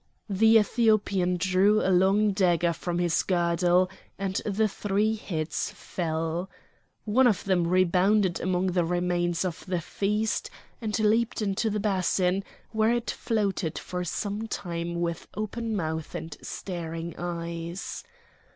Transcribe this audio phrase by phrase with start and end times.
[0.31, 6.49] The Ethiopian drew a long dagger from his girdle and the three heads fell.
[7.05, 10.49] One of them rebounded among the remains of the feast,
[10.81, 16.35] and leaped into the basin, where it floated for some time with open mouth and
[16.41, 18.03] staring eyes.